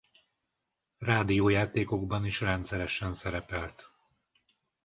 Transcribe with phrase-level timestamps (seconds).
[0.97, 3.89] Rádiójátékokban is rendszeresen szerepelt.